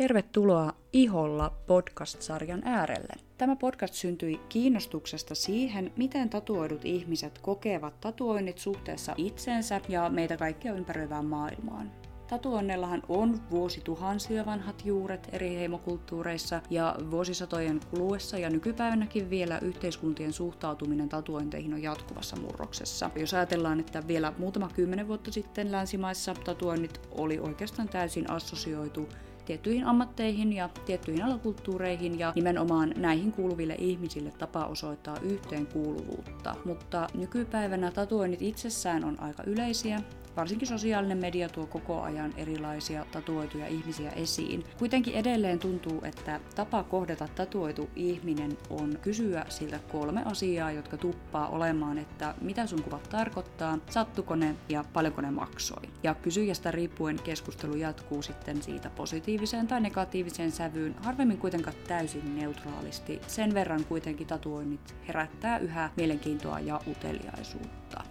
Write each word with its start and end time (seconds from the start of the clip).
Tervetuloa 0.00 0.72
Iholla 0.92 1.52
podcast-sarjan 1.66 2.62
äärelle. 2.64 3.12
Tämä 3.38 3.56
podcast 3.56 3.94
syntyi 3.94 4.40
kiinnostuksesta 4.48 5.34
siihen, 5.34 5.92
miten 5.96 6.30
tatuoidut 6.30 6.84
ihmiset 6.84 7.38
kokevat 7.38 8.00
tatuoinnit 8.00 8.58
suhteessa 8.58 9.14
itseensä 9.16 9.80
ja 9.88 10.08
meitä 10.08 10.36
kaikkia 10.36 10.74
ympäröivään 10.74 11.24
maailmaan. 11.24 11.92
Tatuoinnellahan 12.28 13.02
on 13.08 13.40
vuosituhansia 13.50 14.46
vanhat 14.46 14.82
juuret 14.84 15.28
eri 15.32 15.56
heimokulttuureissa 15.56 16.62
ja 16.70 16.96
vuosisatojen 17.10 17.80
kuluessa 17.90 18.38
ja 18.38 18.50
nykypäivänäkin 18.50 19.30
vielä 19.30 19.58
yhteiskuntien 19.58 20.32
suhtautuminen 20.32 21.08
tatuointeihin 21.08 21.74
on 21.74 21.82
jatkuvassa 21.82 22.36
murroksessa. 22.36 23.10
Jos 23.16 23.34
ajatellaan, 23.34 23.80
että 23.80 24.06
vielä 24.06 24.32
muutama 24.38 24.68
kymmenen 24.68 25.08
vuotta 25.08 25.32
sitten 25.32 25.72
länsimaissa 25.72 26.34
tatuoinnit 26.34 27.00
oli 27.10 27.38
oikeastaan 27.38 27.88
täysin 27.88 28.30
assosioitu 28.30 29.08
tiettyihin 29.50 29.84
ammatteihin 29.84 30.52
ja 30.52 30.68
tiettyihin 30.86 31.24
alakulttuureihin 31.24 32.18
ja 32.18 32.32
nimenomaan 32.34 32.94
näihin 32.96 33.32
kuuluville 33.32 33.74
ihmisille 33.78 34.30
tapa 34.38 34.64
osoittaa 34.64 35.18
yhteenkuuluvuutta. 35.20 36.56
Mutta 36.64 37.08
nykypäivänä 37.14 37.90
tatuoinnit 37.90 38.42
itsessään 38.42 39.04
on 39.04 39.20
aika 39.20 39.42
yleisiä 39.46 40.00
Varsinkin 40.36 40.68
sosiaalinen 40.68 41.18
media 41.18 41.48
tuo 41.48 41.66
koko 41.66 42.02
ajan 42.02 42.34
erilaisia 42.36 43.06
tatuoituja 43.12 43.66
ihmisiä 43.66 44.10
esiin. 44.10 44.64
Kuitenkin 44.78 45.14
edelleen 45.14 45.58
tuntuu, 45.58 46.00
että 46.04 46.40
tapa 46.54 46.82
kohdata 46.82 47.28
tatuoitu 47.28 47.90
ihminen 47.96 48.58
on 48.70 48.98
kysyä 49.02 49.44
siltä 49.48 49.80
kolme 49.92 50.22
asiaa, 50.24 50.72
jotka 50.72 50.96
tuppaa 50.96 51.48
olemaan, 51.48 51.98
että 51.98 52.34
mitä 52.40 52.66
sun 52.66 52.82
kuvat 52.82 53.02
tarkoittaa, 53.02 53.78
sattuko 53.90 54.36
ne 54.36 54.54
ja 54.68 54.84
paljonko 54.92 55.20
ne 55.20 55.30
maksoi. 55.30 55.82
Ja 56.02 56.14
kysyjästä 56.14 56.70
riippuen 56.70 57.20
keskustelu 57.24 57.74
jatkuu 57.74 58.22
sitten 58.22 58.62
siitä 58.62 58.90
positiiviseen 58.90 59.66
tai 59.66 59.80
negatiiviseen 59.80 60.52
sävyyn, 60.52 60.94
harvemmin 61.02 61.38
kuitenkaan 61.38 61.76
täysin 61.88 62.36
neutraalisti. 62.36 63.20
Sen 63.26 63.54
verran 63.54 63.84
kuitenkin 63.84 64.26
tatuoinnit 64.26 64.94
herättää 65.08 65.58
yhä 65.58 65.90
mielenkiintoa 65.96 66.60
ja 66.60 66.80
uteliaisuutta. 66.86 68.09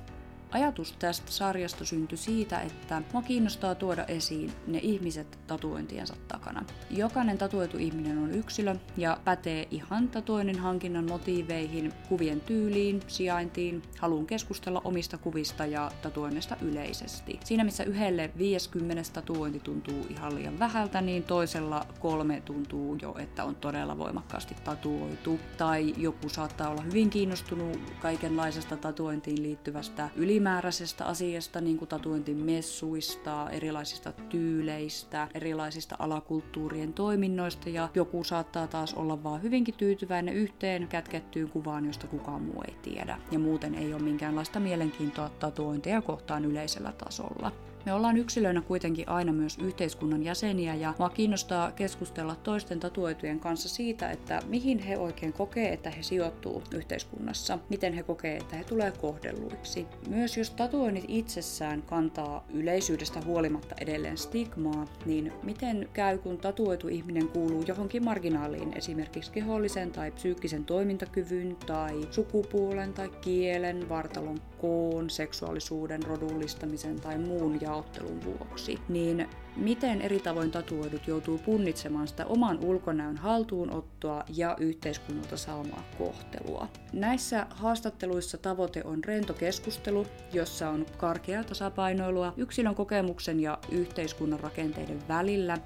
Ajatus 0.51 0.95
tästä 0.99 1.31
sarjasta 1.31 1.85
syntyi 1.85 2.17
siitä, 2.17 2.61
että 2.61 3.01
mua 3.13 3.21
kiinnostaa 3.21 3.75
tuoda 3.75 4.05
esiin 4.05 4.51
ne 4.67 4.79
ihmiset 4.81 5.39
tatuointiensa 5.47 6.15
takana. 6.27 6.65
Jokainen 6.89 7.37
tatuoitu 7.37 7.77
ihminen 7.77 8.17
on 8.17 8.31
yksilö 8.31 8.75
ja 8.97 9.17
pätee 9.25 9.67
ihan 9.71 10.07
tatuoinnin 10.07 10.59
hankinnan 10.59 11.09
motiiveihin, 11.09 11.93
kuvien 12.07 12.41
tyyliin, 12.41 12.99
sijaintiin, 13.07 13.81
haluun 13.99 14.27
keskustella 14.27 14.81
omista 14.83 15.17
kuvista 15.17 15.65
ja 15.65 15.91
tatuoinnista 16.01 16.55
yleisesti. 16.61 17.39
Siinä 17.43 17.63
missä 17.63 17.83
yhdelle 17.83 18.31
50 18.37 19.11
tatuointi 19.13 19.59
tuntuu 19.59 20.05
ihan 20.09 20.35
liian 20.35 20.59
vähältä, 20.59 21.01
niin 21.01 21.23
toisella 21.23 21.85
kolme 21.99 22.41
tuntuu 22.41 22.97
jo, 23.01 23.15
että 23.19 23.43
on 23.43 23.55
todella 23.55 23.97
voimakkaasti 23.97 24.55
tatuoitu. 24.63 25.39
Tai 25.57 25.93
joku 25.97 26.29
saattaa 26.29 26.69
olla 26.69 26.81
hyvin 26.81 27.09
kiinnostunut 27.09 27.79
kaikenlaisesta 28.01 28.77
tatuointiin 28.77 29.43
liittyvästä 29.43 30.09
yli 30.15 30.38
ylimääräisestä 30.39 31.05
asiasta, 31.05 31.61
niin 31.61 31.77
kuin 31.77 31.89
tatuointimessuista, 31.89 33.49
erilaisista 33.49 34.11
tyyleistä, 34.11 35.27
erilaisista 35.33 35.95
alakulttuurien 35.99 36.93
toiminnoista 36.93 37.69
ja 37.69 37.89
joku 37.95 38.23
saattaa 38.23 38.67
taas 38.67 38.93
olla 38.93 39.23
vaan 39.23 39.41
hyvinkin 39.41 39.75
tyytyväinen 39.75 40.33
yhteen 40.33 40.87
kätkettyyn 40.87 41.49
kuvaan, 41.49 41.85
josta 41.85 42.07
kukaan 42.07 42.41
muu 42.41 42.63
ei 42.67 42.75
tiedä. 42.81 43.17
Ja 43.31 43.39
muuten 43.39 43.75
ei 43.75 43.93
ole 43.93 44.01
minkäänlaista 44.01 44.59
mielenkiintoa 44.59 45.29
tatuointeja 45.29 46.01
kohtaan 46.01 46.45
yleisellä 46.45 46.91
tasolla. 46.91 47.51
Me 47.85 47.93
ollaan 47.93 48.17
yksilöinä 48.17 48.61
kuitenkin 48.61 49.09
aina 49.09 49.33
myös 49.33 49.57
yhteiskunnan 49.57 50.23
jäseniä 50.23 50.75
ja 50.75 50.93
mua 50.99 51.09
kiinnostaa 51.09 51.71
keskustella 51.71 52.35
toisten 52.35 52.79
tatuoitujen 52.79 53.39
kanssa 53.39 53.69
siitä, 53.69 54.11
että 54.11 54.39
mihin 54.47 54.79
he 54.79 54.97
oikein 54.97 55.33
kokee, 55.33 55.73
että 55.73 55.89
he 55.89 56.03
sijoittuu 56.03 56.63
yhteiskunnassa, 56.71 57.59
miten 57.69 57.93
he 57.93 58.03
kokee, 58.03 58.37
että 58.37 58.55
he 58.55 58.63
tulee 58.63 58.91
kohdelluiksi. 58.91 59.87
Myös 60.07 60.37
jos 60.37 60.49
tatuoinnit 60.49 61.05
itsessään 61.07 61.81
kantaa 61.81 62.45
yleisyydestä 62.53 63.21
huolimatta 63.25 63.75
edelleen 63.81 64.17
stigmaa, 64.17 64.87
niin 65.05 65.33
miten 65.43 65.89
käy, 65.93 66.17
kun 66.17 66.37
tatuoitu 66.37 66.87
ihminen 66.87 67.27
kuuluu 67.27 67.63
johonkin 67.67 68.03
marginaaliin, 68.03 68.77
esimerkiksi 68.77 69.31
kehollisen 69.31 69.91
tai 69.91 70.11
psyykkisen 70.11 70.65
toimintakyvyn 70.65 71.57
tai 71.65 72.01
sukupuolen 72.11 72.93
tai 72.93 73.09
kielen, 73.21 73.89
vartalon 73.89 74.41
koon, 74.57 75.09
seksuaalisuuden, 75.09 76.03
rodullistamisen 76.03 76.99
tai 77.01 77.17
muun 77.17 77.61
jaottelun 77.69 78.23
vuoksi, 78.23 78.79
niin 78.89 79.29
miten 79.55 80.01
eri 80.01 80.19
tavoin 80.19 80.51
tatuoidut 80.51 81.07
joutuu 81.07 81.37
punnitsemaan 81.37 82.07
sitä 82.07 82.25
oman 82.25 82.59
ulkonäön 82.63 83.17
haltuunottoa 83.17 84.23
ja 84.35 84.55
yhteiskunnalta 84.59 85.37
saamaa 85.37 85.83
kohtelua. 85.97 86.67
Näissä 86.93 87.47
haastatteluissa 87.49 88.37
tavoite 88.37 88.81
on 88.83 89.03
rento 89.03 89.33
keskustelu, 89.33 90.05
jossa 90.33 90.69
on 90.69 90.85
karkeaa 90.97 91.43
tasapainoilua 91.43 92.33
yksilön 92.37 92.75
kokemuksen 92.75 93.39
ja 93.39 93.57
yhteiskunnan 93.71 94.39
rakenteiden 94.39 95.07
välillä 95.07 95.57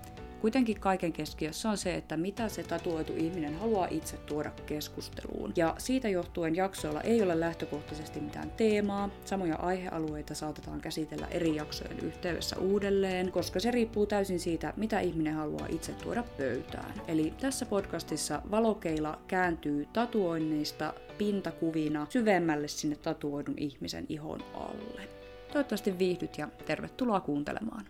Kuitenkin 0.44 0.80
kaiken 0.80 1.14
keskiössä 1.14 1.70
on 1.70 1.78
se, 1.78 1.96
että 1.96 2.18
mitä 2.18 2.50
se 2.50 2.64
tatuoitu 2.64 3.14
ihminen 3.16 3.60
haluaa 3.60 3.88
itse 3.92 4.18
tuoda 4.18 4.52
keskusteluun. 4.66 5.54
Ja 5.56 5.76
siitä 5.78 6.10
johtuen 6.10 6.56
jaksoilla 6.56 7.02
ei 7.02 7.22
ole 7.22 7.40
lähtökohtaisesti 7.40 8.20
mitään 8.20 8.52
teemaa. 8.52 9.10
Samoja 9.26 9.56
aihealueita 9.56 10.36
saatetaan 10.36 10.82
käsitellä 10.82 11.28
eri 11.28 11.56
jaksojen 11.56 12.00
yhteydessä 12.00 12.56
uudelleen, 12.60 13.32
koska 13.32 13.60
se 13.60 13.72
riippuu 13.72 14.06
täysin 14.06 14.40
siitä, 14.40 14.74
mitä 14.78 15.00
ihminen 15.00 15.34
haluaa 15.34 15.68
itse 15.70 15.92
tuoda 15.92 16.24
pöytään. 16.38 16.94
Eli 17.08 17.34
tässä 17.42 17.66
podcastissa 17.66 18.42
valokeila 18.52 19.20
kääntyy 19.28 19.88
tatuoinneista 19.94 20.94
pintakuvina 21.18 22.08
syvemmälle 22.10 22.68
sinne 22.68 22.96
tatuoidun 22.96 23.56
ihmisen 23.58 24.06
ihon 24.10 24.44
alle. 24.54 25.10
Toivottavasti 25.54 26.00
viihdyt 26.00 26.38
ja 26.38 26.48
tervetuloa 26.66 27.20
kuuntelemaan. 27.20 27.86